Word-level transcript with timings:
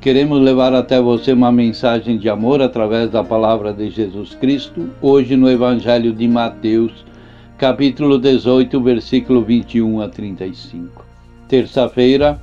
Queremos 0.00 0.40
levar 0.40 0.72
até 0.72 0.98
você 0.98 1.34
uma 1.34 1.52
mensagem 1.52 2.16
de 2.16 2.26
amor 2.30 2.62
através 2.62 3.10
da 3.10 3.22
palavra 3.22 3.70
de 3.70 3.90
Jesus 3.90 4.34
Cristo, 4.34 4.88
hoje 5.02 5.36
no 5.36 5.46
Evangelho 5.46 6.14
de 6.14 6.26
Mateus, 6.26 7.04
capítulo 7.58 8.18
18, 8.18 8.80
versículo 8.80 9.42
21 9.42 10.00
a 10.00 10.08
35. 10.08 11.04
Terça-feira, 11.46 12.40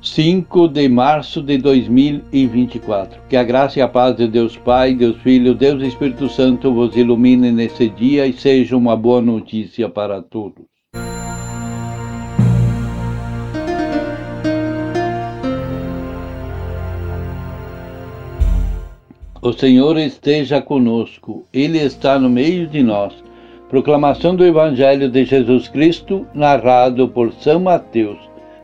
5 0.00 0.68
de 0.68 0.88
março 0.88 1.42
de 1.42 1.58
2024. 1.58 3.20
Que 3.28 3.36
a 3.36 3.44
graça 3.44 3.80
e 3.80 3.82
a 3.82 3.88
paz 3.88 4.16
de 4.16 4.26
Deus 4.26 4.56
Pai, 4.56 4.94
Deus 4.94 5.18
Filho, 5.18 5.54
Deus 5.54 5.82
Espírito 5.82 6.30
Santo 6.30 6.72
vos 6.72 6.96
ilumine 6.96 7.52
nesse 7.52 7.90
dia 7.90 8.26
e 8.26 8.32
seja 8.32 8.74
uma 8.74 8.96
boa 8.96 9.20
notícia 9.20 9.86
para 9.86 10.22
todos. 10.22 10.77
O 19.40 19.52
Senhor 19.52 19.96
esteja 19.96 20.60
conosco, 20.60 21.44
Ele 21.52 21.78
está 21.78 22.18
no 22.18 22.28
meio 22.28 22.66
de 22.66 22.82
nós. 22.82 23.14
Proclamação 23.68 24.34
do 24.34 24.44
Evangelho 24.44 25.08
de 25.08 25.24
Jesus 25.24 25.68
Cristo, 25.68 26.26
narrado 26.34 27.06
por 27.06 27.32
São 27.34 27.60
Mateus. 27.60 28.18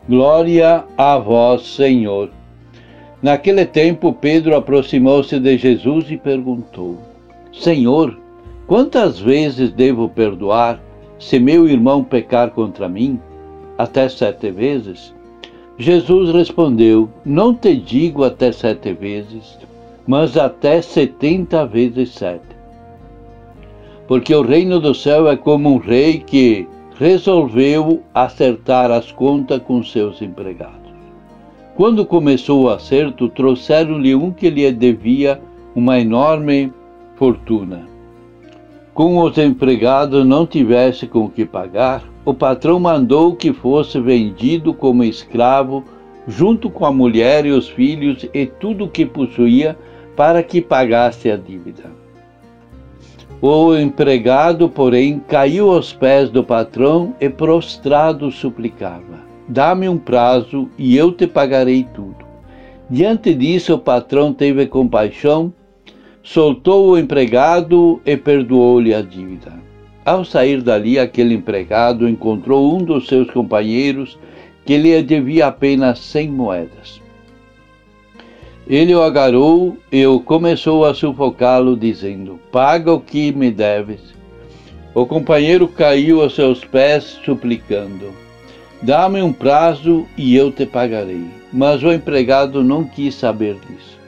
Glória 0.09 0.83
a 0.97 1.17
vós, 1.17 1.63
Senhor. 1.63 2.29
Naquele 3.23 3.65
tempo, 3.65 4.13
Pedro 4.13 4.57
aproximou-se 4.57 5.39
de 5.39 5.57
Jesus 5.57 6.11
e 6.11 6.17
perguntou: 6.17 6.99
Senhor, 7.53 8.19
quantas 8.67 9.21
vezes 9.21 9.71
devo 9.71 10.09
perdoar 10.09 10.81
se 11.21 11.39
meu 11.39 11.69
irmão 11.69 12.03
pecar 12.03 12.51
contra 12.51 12.89
mim? 12.89 13.21
Até 13.79 14.09
sete 14.09 14.51
vezes? 14.51 15.15
Jesus 15.79 16.31
respondeu: 16.35 17.09
Não 17.25 17.55
te 17.55 17.77
digo 17.77 18.25
até 18.25 18.51
sete 18.51 18.93
vezes 18.93 19.57
mas 20.07 20.37
até 20.37 20.83
setenta 20.83 21.67
vezes 21.67 22.11
sete. 22.11 22.55
Porque 24.07 24.35
o 24.35 24.43
reino 24.43 24.79
do 24.79 24.95
céu 24.95 25.29
é 25.29 25.37
como 25.37 25.71
um 25.71 25.79
rei 25.79 26.19
que 26.19 26.69
resolveu 26.99 28.03
acertar 28.15 28.91
as 28.91 29.11
contas 29.11 29.61
com 29.63 29.83
seus 29.83 30.21
empregados. 30.21 30.93
Quando 31.75 32.07
começou 32.07 32.65
o 32.65 32.69
acerto, 32.69 33.29
trouxeram-lhe 33.29 34.15
um 34.15 34.31
que 34.31 34.49
lhe 34.49 34.71
devia 34.71 35.41
uma 35.75 35.99
enorme 35.99 36.73
fortuna. 37.17 37.89
Com 38.93 39.19
os 39.19 39.37
empregados 39.39 40.25
não 40.25 40.47
tivesse 40.47 41.09
com 41.09 41.25
o 41.25 41.29
que 41.29 41.45
pagar, 41.45 42.05
o 42.25 42.33
patrão 42.33 42.79
mandou 42.79 43.35
que 43.35 43.53
fosse 43.53 44.01
vendido 44.01 44.73
como 44.73 45.03
escravo, 45.03 45.83
junto 46.27 46.71
com 46.71 46.87
a 46.87 46.93
mulher 46.93 47.45
e 47.47 47.51
os 47.51 47.69
filhos 47.69 48.27
e 48.33 48.47
tudo 48.47 48.85
o 48.85 48.91
que 48.91 49.05
possuía, 49.05 49.77
para 50.17 50.43
que 50.43 50.61
pagasse 50.61 51.31
a 51.31 51.37
dívida. 51.37 51.91
O 53.41 53.77
empregado, 53.77 54.69
porém, 54.69 55.21
caiu 55.29 55.71
aos 55.71 55.93
pés 55.93 56.31
do 56.31 56.43
patrão 56.43 57.15
e 57.21 57.29
prostrado 57.29 58.31
suplicava: 58.31 59.21
Dá-me 59.49 59.89
um 59.89 59.99
prazo 59.99 60.71
e 60.79 60.97
eu 60.97 61.13
te 61.13 61.27
pagarei 61.27 61.87
tudo. 61.95 62.25
Diante 62.89 63.35
disso, 63.35 63.75
o 63.75 63.79
patrão 63.79 64.33
teve 64.33 64.67
compaixão, 64.67 65.53
soltou 66.23 66.91
o 66.91 66.99
empregado 66.99 68.01
e 68.07 68.17
perdoou-lhe 68.17 68.95
a 68.95 69.03
dívida. 69.03 69.53
Ao 70.05 70.25
sair 70.25 70.63
dali, 70.63 70.99
aquele 70.99 71.35
empregado 71.35 72.09
encontrou 72.09 72.75
um 72.75 72.79
dos 72.79 73.07
seus 73.07 73.31
companheiros 73.31 74.19
que 74.65 74.77
lhe 74.79 75.03
devia 75.03 75.47
apenas 75.49 75.99
cem 75.99 76.29
moedas. 76.29 77.01
Ele 78.67 78.95
o 78.95 79.03
agarrou 79.03 79.77
e 79.93 80.07
o 80.07 80.21
começou 80.21 80.87
a 80.87 80.95
sufocá-lo, 80.95 81.77
dizendo: 81.77 82.41
Paga 82.51 82.93
o 82.93 83.01
que 83.01 83.31
me 83.31 83.51
deves. 83.51 84.01
O 84.95 85.05
companheiro 85.05 85.69
caiu 85.69 86.23
aos 86.23 86.35
seus 86.35 86.65
pés, 86.65 87.19
suplicando: 87.25 88.13
Dá-me 88.81 89.21
um 89.21 89.33
prazo 89.33 90.07
e 90.17 90.35
eu 90.35 90.51
te 90.51 90.65
pagarei. 90.65 91.27
Mas 91.53 91.83
o 91.83 91.93
empregado 91.93 92.65
não 92.65 92.85
quis 92.85 93.15
saber 93.15 93.57
disso. 93.57 93.99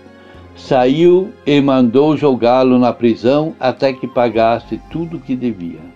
Saiu 0.57 1.33
e 1.45 1.61
mandou 1.61 2.17
jogá-lo 2.17 2.79
na 2.79 2.93
prisão 2.93 3.55
até 3.61 3.93
que 3.93 4.07
pagasse 4.07 4.81
tudo 4.91 5.19
o 5.19 5.21
que 5.21 5.37
devia. 5.37 5.96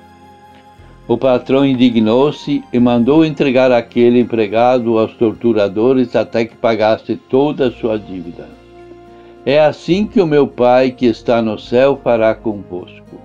O 1.07 1.17
patrão 1.17 1.65
indignou-se 1.65 2.63
e 2.71 2.79
mandou 2.79 3.25
entregar 3.25 3.71
aquele 3.71 4.19
empregado 4.19 4.97
aos 4.97 5.13
torturadores 5.13 6.15
até 6.15 6.45
que 6.45 6.55
pagasse 6.55 7.15
toda 7.15 7.67
a 7.67 7.71
sua 7.71 7.97
dívida. 7.97 8.47
É 9.45 9.59
assim 9.59 10.05
que 10.05 10.21
o 10.21 10.27
meu 10.27 10.47
Pai 10.47 10.91
que 10.91 11.07
está 11.07 11.41
no 11.41 11.57
céu 11.57 11.99
fará 12.03 12.35
convosco, 12.35 13.19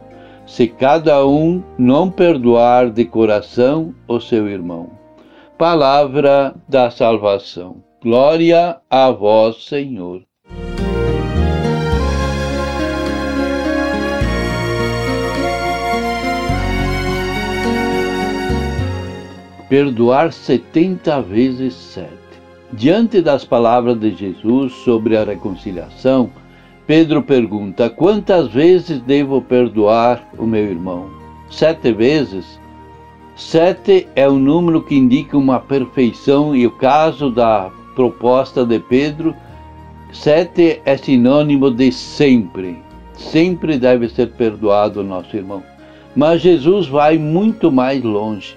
se 0.47 0.67
cada 0.67 1.27
um 1.27 1.63
não 1.79 2.11
perdoar 2.11 2.91
de 2.91 3.05
coração 3.05 3.95
o 4.09 4.19
seu 4.19 4.49
irmão. 4.49 4.91
Palavra 5.59 6.55
da 6.69 6.91
salvação. 6.91 7.77
Glória 8.03 8.79
a 8.89 9.11
vós, 9.11 9.65
Senhor. 9.65 10.23
Perdoar 19.69 20.33
setenta 20.33 21.21
vezes 21.21 21.75
sete. 21.75 22.09
Diante 22.73 23.21
das 23.21 23.45
palavras 23.45 23.99
de 23.99 24.15
Jesus 24.15 24.73
sobre 24.73 25.17
a 25.17 25.25
reconciliação, 25.25 26.31
Pedro 26.87 27.21
pergunta: 27.21 27.91
Quantas 27.91 28.47
vezes 28.47 29.01
devo 29.01 29.43
perdoar 29.43 30.25
o 30.39 30.47
meu 30.47 30.65
irmão? 30.65 31.11
Sete 31.51 31.93
vezes? 31.93 32.61
Sete 33.35 34.07
é 34.15 34.29
um 34.29 34.39
número 34.39 34.83
que 34.83 34.95
indica 34.95 35.37
uma 35.37 35.59
perfeição, 35.59 36.55
e 36.55 36.65
o 36.65 36.71
caso 36.71 37.29
da 37.29 37.69
proposta 37.97 38.65
de 38.65 38.79
Pedro, 38.79 39.35
sete 40.13 40.81
é 40.85 40.97
sinônimo 40.97 41.73
de 41.73 41.91
sempre. 41.91 42.79
Sempre 43.15 43.77
deve 43.79 44.09
ser 44.09 44.29
perdoado 44.29 45.01
o 45.01 45.05
nosso 45.05 45.37
irmão. 45.37 45.61
Mas 46.15 46.41
Jesus 46.41 46.87
vai 46.87 47.19
muito 47.19 47.73
mais 47.73 48.01
longe. 48.05 48.57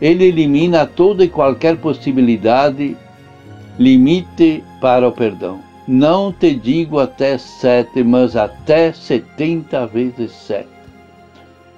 Ele 0.00 0.24
elimina 0.24 0.86
toda 0.86 1.24
e 1.24 1.28
qualquer 1.28 1.76
possibilidade 1.76 2.96
limite 3.78 4.62
para 4.80 5.08
o 5.08 5.12
perdão. 5.12 5.60
Não 5.86 6.32
te 6.32 6.54
digo 6.54 6.98
até 6.98 7.38
sete, 7.38 8.02
mas 8.02 8.36
até 8.36 8.92
setenta 8.92 9.86
vezes 9.86 10.32
sete. 10.32 10.68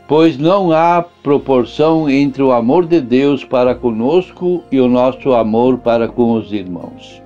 Pois 0.09 0.37
não 0.37 0.73
há 0.73 1.05
proporção 1.23 2.11
entre 2.11 2.43
o 2.43 2.51
amor 2.51 2.85
de 2.85 3.01
Deus 3.01 3.45
para 3.45 3.75
conosco 3.75 4.65
e 4.73 4.81
o 4.81 4.89
nosso 4.89 5.33
amor 5.33 5.79
para 5.79 6.09
com 6.09 6.33
os 6.33 6.53
irmãos. 6.53 7.23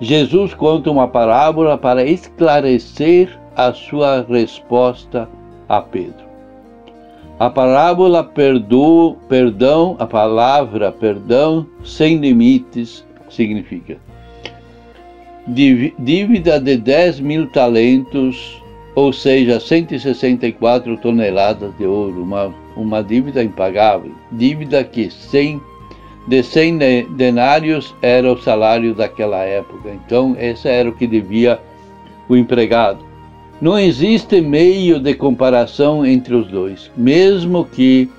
Jesus 0.00 0.54
conta 0.54 0.90
uma 0.90 1.08
parábola 1.08 1.76
para 1.76 2.04
esclarecer 2.04 3.36
a 3.56 3.72
sua 3.72 4.24
resposta 4.28 5.28
a 5.68 5.80
Pedro. 5.80 6.31
A 7.42 7.50
parábola 7.50 8.22
perdão, 8.22 9.96
a 9.98 10.06
palavra 10.06 10.92
perdão 10.92 11.66
sem 11.82 12.18
limites 12.18 13.04
significa 13.28 13.96
dívida 15.48 16.60
de 16.60 16.76
10 16.76 17.18
mil 17.18 17.50
talentos, 17.50 18.62
ou 18.94 19.12
seja, 19.12 19.58
164 19.58 20.96
toneladas 20.98 21.76
de 21.78 21.84
ouro, 21.84 22.22
uma 22.22 22.54
uma 22.76 23.02
dívida 23.02 23.42
impagável, 23.42 24.12
dívida 24.30 24.84
que 24.84 25.10
100, 25.10 25.60
de 26.28 26.44
100 26.44 26.78
denários 27.16 27.92
era 28.00 28.32
o 28.32 28.40
salário 28.40 28.94
daquela 28.94 29.42
época. 29.42 29.90
Então, 29.92 30.36
esse 30.38 30.68
era 30.68 30.88
o 30.88 30.94
que 30.94 31.08
devia 31.08 31.60
o 32.28 32.36
empregado. 32.36 33.11
Não 33.62 33.78
existe 33.78 34.40
meio 34.40 34.98
de 34.98 35.14
comparação 35.14 36.04
entre 36.04 36.34
os 36.34 36.48
dois, 36.48 36.90
mesmo 36.96 37.64
que 37.64 38.10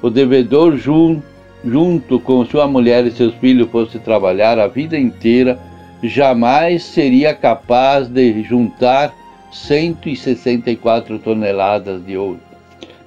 o 0.00 0.08
devedor 0.08 0.78
jun, 0.78 1.20
junto 1.62 2.18
com 2.18 2.42
sua 2.46 2.66
mulher 2.66 3.04
e 3.04 3.10
seus 3.10 3.34
filhos 3.34 3.68
fosse 3.68 3.98
trabalhar 3.98 4.58
a 4.58 4.66
vida 4.66 4.98
inteira, 4.98 5.58
jamais 6.02 6.84
seria 6.84 7.34
capaz 7.34 8.08
de 8.08 8.42
juntar 8.44 9.12
164 9.52 11.18
toneladas 11.18 12.02
de 12.06 12.16
ouro. 12.16 12.40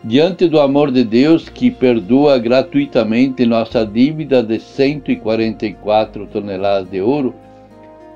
Diante 0.03 0.47
do 0.47 0.59
amor 0.59 0.91
de 0.91 1.03
Deus 1.03 1.49
que 1.49 1.71
perdoa 1.71 2.37
gratuitamente 2.37 3.43
nossa 3.43 3.83
dívida 3.83 4.43
de 4.43 4.59
144 4.59 6.27
toneladas 6.27 6.91
de 6.91 7.01
ouro, 7.01 7.33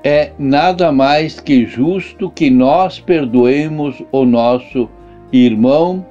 é 0.08 0.30
nada 0.38 0.92
mais 0.92 1.40
que 1.40 1.66
justo 1.66 2.30
que 2.30 2.48
nós 2.48 3.00
perdoemos 3.00 4.00
o 4.12 4.24
nosso 4.24 4.88
irmão 5.32 6.06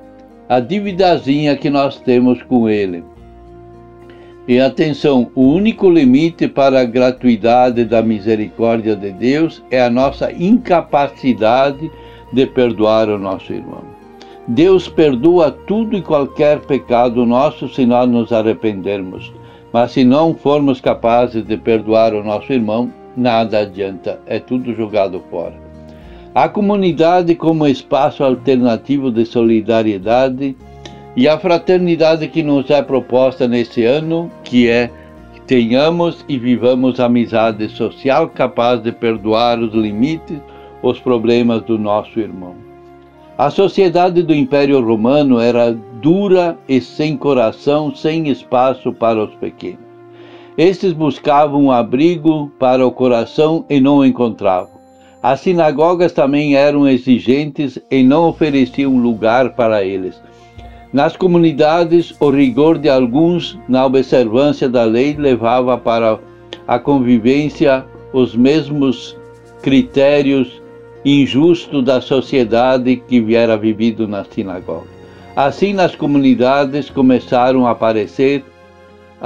a 0.49 0.59
dívidazinha 0.59 1.55
que 1.55 1.69
nós 1.69 1.97
temos 2.01 2.43
com 2.43 2.67
ele. 2.67 3.05
E 4.49 4.59
atenção, 4.59 5.31
o 5.33 5.43
único 5.43 5.89
limite 5.89 6.45
para 6.45 6.81
a 6.81 6.83
gratuidade 6.83 7.85
da 7.85 8.01
misericórdia 8.01 8.97
de 8.97 9.13
Deus 9.13 9.63
é 9.71 9.81
a 9.81 9.89
nossa 9.89 10.29
incapacidade 10.29 11.89
de 12.33 12.45
perdoar 12.47 13.07
o 13.07 13.17
nosso 13.17 13.53
irmão. 13.53 13.85
Deus 14.45 14.89
perdoa 14.89 15.51
tudo 15.51 15.95
e 15.95 16.01
qualquer 16.01 16.59
pecado 16.59 17.25
nosso 17.25 17.69
se 17.69 17.85
nós 17.85 18.09
nos 18.09 18.33
arrependermos. 18.33 19.31
Mas 19.71 19.91
se 19.91 20.03
não 20.03 20.35
formos 20.35 20.81
capazes 20.81 21.45
de 21.45 21.55
perdoar 21.55 22.13
o 22.13 22.21
nosso 22.21 22.51
irmão, 22.51 22.91
nada 23.15 23.59
adianta, 23.59 24.19
é 24.25 24.39
tudo 24.39 24.73
jogado 24.75 25.23
fora. 25.29 25.53
A 26.33 26.49
comunidade 26.49 27.33
como 27.35 27.65
espaço 27.65 28.23
alternativo 28.23 29.09
de 29.09 29.25
solidariedade 29.25 30.55
e 31.15 31.29
a 31.29 31.39
fraternidade 31.39 32.27
que 32.27 32.43
nos 32.43 32.69
é 32.69 32.81
proposta 32.81 33.47
nesse 33.47 33.85
ano, 33.85 34.29
que 34.43 34.67
é 34.67 34.91
que 35.33 35.41
tenhamos 35.41 36.25
e 36.27 36.37
vivamos 36.37 36.99
amizade 36.99 37.69
social 37.69 38.27
capaz 38.27 38.81
de 38.81 38.91
perdoar 38.91 39.59
os 39.59 39.73
limites, 39.73 40.39
os 40.83 40.99
problemas 40.99 41.61
do 41.63 41.79
nosso 41.79 42.19
irmão. 42.19 42.55
A 43.37 43.49
sociedade 43.49 44.21
do 44.21 44.33
Império 44.33 44.83
Romano 44.85 45.39
era 45.39 45.71
dura 46.01 46.57
e 46.67 46.81
sem 46.81 47.15
coração, 47.15 47.95
sem 47.95 48.29
espaço 48.29 48.93
para 48.93 49.23
os 49.23 49.33
pequenos. 49.35 49.84
Estes 50.57 50.93
buscavam 50.93 51.65
um 51.65 51.71
abrigo 51.71 52.49
para 52.57 52.85
o 52.85 52.91
coração 52.91 53.65
e 53.69 53.81
não 53.81 53.97
o 53.97 54.05
encontravam. 54.05 54.69
As 55.21 55.41
sinagogas 55.41 56.13
também 56.13 56.55
eram 56.55 56.87
exigentes 56.87 57.77
e 57.91 58.03
não 58.03 58.29
ofereciam 58.29 58.97
lugar 58.97 59.53
para 59.53 59.83
eles. 59.83 60.21
Nas 60.93 61.17
comunidades, 61.17 62.15
o 62.21 62.29
rigor 62.29 62.77
de 62.77 62.87
alguns 62.87 63.59
na 63.67 63.85
observância 63.85 64.69
da 64.69 64.85
lei 64.85 65.13
levava 65.17 65.77
para 65.77 66.19
a 66.65 66.79
convivência 66.79 67.85
os 68.13 68.33
mesmos 68.33 69.17
critérios 69.61 70.61
injustos 71.03 71.83
da 71.83 71.99
sociedade 71.99 72.95
que 72.95 73.19
viera 73.19 73.57
vivido 73.57 74.07
na 74.07 74.23
sinagoga. 74.23 74.87
Assim, 75.35 75.73
nas 75.73 75.93
comunidades 75.95 76.89
começaram 76.89 77.67
a 77.67 77.71
aparecer 77.71 78.45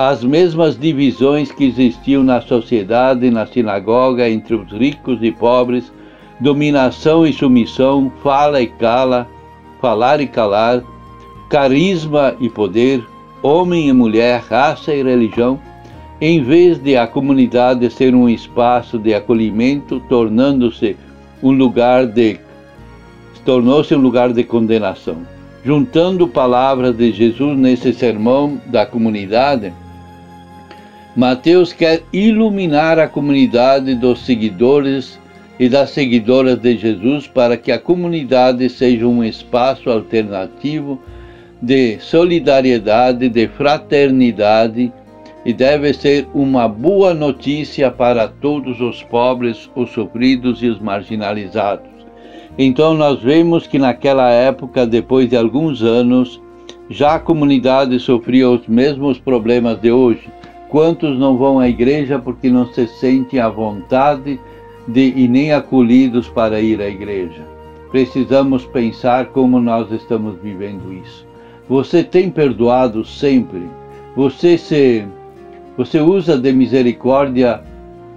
as 0.02 0.24
mesmas 0.24 0.80
divisões 0.80 1.52
que 1.52 1.66
existiam 1.66 2.24
na 2.24 2.40
sociedade 2.40 3.30
na 3.30 3.46
sinagoga 3.46 4.30
entre 4.30 4.56
os 4.56 4.72
ricos 4.72 5.20
e 5.22 5.30
pobres, 5.30 5.92
dominação 6.40 7.28
e 7.28 7.34
submissão, 7.34 8.10
fala 8.24 8.62
e 8.62 8.68
cala, 8.68 9.28
falar 9.82 10.22
e 10.22 10.28
calar, 10.28 10.82
carisma 11.50 12.34
e 12.40 12.48
poder, 12.48 13.04
homem 13.44 13.90
e 13.90 13.92
mulher, 13.92 14.42
raça 14.50 14.96
e 14.96 15.04
religião, 15.04 15.60
em 16.22 16.42
vez 16.42 16.80
de 16.80 16.96
a 16.96 17.06
comunidade 17.06 17.90
ser 17.90 18.16
um 18.16 18.30
espaço 18.30 18.98
de 18.98 19.14
acolhimento, 19.14 20.00
tornando-se 20.08 20.96
um 21.44 21.52
lugar 21.52 22.06
de 22.06 22.40
tornou-se 23.44 23.94
um 23.94 24.00
lugar 24.00 24.32
de 24.32 24.46
condenação. 24.46 25.18
Juntando 25.62 26.26
palavras 26.26 26.96
de 26.96 27.12
Jesus 27.12 27.58
nesse 27.58 27.92
sermão 27.92 28.62
da 28.68 28.86
comunidade, 28.86 29.74
Mateus 31.20 31.74
quer 31.74 32.02
iluminar 32.14 32.98
a 32.98 33.06
comunidade 33.06 33.94
dos 33.94 34.26
seguidores 34.26 35.20
e 35.60 35.68
das 35.68 35.90
seguidoras 35.90 36.58
de 36.58 36.78
Jesus 36.78 37.28
para 37.28 37.58
que 37.58 37.74
a 37.74 37.78
comunidade 37.78 38.70
seja 38.70 39.06
um 39.06 39.22
espaço 39.22 39.90
alternativo 39.90 40.98
de 41.62 42.00
solidariedade, 42.00 43.28
de 43.28 43.50
fraternidade 43.50 44.94
e 45.46 45.52
deve 45.52 45.92
ser 45.92 46.26
uma 46.34 46.70
boa 46.70 47.14
notícia 47.14 47.92
para 47.92 48.30
todos 48.30 48.80
os 48.80 49.04
pobres, 49.04 49.70
os 49.76 49.90
sofridos 49.92 50.64
e 50.64 50.68
os 50.68 50.80
marginalizados. 50.80 51.90
Então 52.58 52.94
nós 52.94 53.22
vemos 53.22 53.68
que 53.68 53.78
naquela 53.78 54.32
época, 54.32 54.88
depois 54.88 55.28
de 55.28 55.36
alguns 55.36 55.84
anos, 55.84 56.42
já 56.90 57.16
a 57.16 57.20
comunidade 57.20 58.00
sofria 58.00 58.50
os 58.50 58.66
mesmos 58.68 59.20
problemas 59.20 59.82
de 59.82 59.92
hoje. 59.92 60.39
Quantos 60.70 61.18
não 61.18 61.36
vão 61.36 61.60
à 61.60 61.68
igreja 61.68 62.20
porque 62.20 62.48
não 62.48 62.68
se 62.68 62.88
sentem 62.88 63.40
à 63.40 63.50
vontade 63.50 64.40
de 64.88 65.14
e 65.16 65.28
nem 65.28 65.52
acolhidos 65.52 66.30
para 66.30 66.62
ir 66.62 66.80
à 66.80 66.88
igreja? 66.88 67.42
Precisamos 67.90 68.66
pensar 68.68 69.28
como 69.28 69.60
nós 69.60 69.92
estamos 69.92 70.40
vivendo 70.44 70.94
isso. 70.94 71.26
Você 71.68 72.04
tem 72.04 72.30
perdoado 72.30 73.04
sempre? 73.04 73.64
Você 74.16 74.60
se 74.60 75.08
você 75.76 76.00
usa 76.00 76.38
de 76.38 76.52
misericórdia 76.52 77.64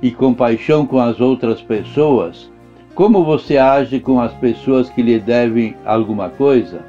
e 0.03 0.11
compaixão 0.11 0.85
com 0.85 0.99
as 0.99 1.21
outras 1.21 1.63
pessoas? 1.63 2.51
Como 2.95 3.25
você 3.25 3.57
age 3.57 3.99
com 3.99 4.21
as 4.21 4.33
pessoas 4.35 4.91
que 4.91 5.01
lhe 5.01 5.19
devem 5.19 5.75
alguma 5.87 6.29
coisa? 6.29 6.81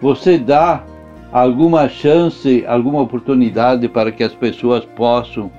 Você 0.00 0.36
dá 0.36 0.82
alguma 1.36 1.86
chance, 1.86 2.64
alguma 2.66 3.02
oportunidade 3.02 3.86
para 3.88 4.10
que 4.10 4.24
as 4.24 4.34
pessoas 4.34 4.86
possam 4.86 5.52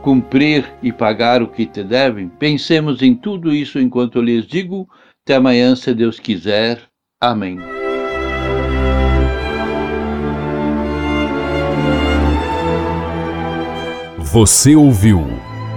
cumprir 0.00 0.64
e 0.80 0.92
pagar 0.92 1.42
o 1.42 1.48
que 1.48 1.66
te 1.66 1.82
devem? 1.82 2.28
Pensemos 2.28 3.02
em 3.02 3.12
tudo 3.12 3.52
isso 3.52 3.80
enquanto 3.80 4.22
lhes 4.22 4.46
digo. 4.46 4.88
Até 5.24 5.34
amanhã, 5.34 5.74
se 5.74 5.92
Deus 5.92 6.20
quiser. 6.20 6.80
Amém. 7.20 7.58
Você 14.18 14.76
ouviu 14.76 15.24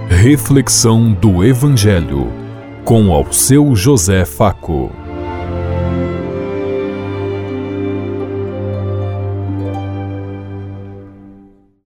Reflexão 0.08 1.12
do 1.12 1.44
Evangelho 1.44 2.28
com 2.84 3.12
ao 3.12 3.32
seu 3.32 3.74
José 3.74 4.24
Faco. 4.24 4.99